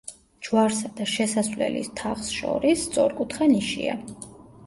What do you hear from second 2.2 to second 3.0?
შორის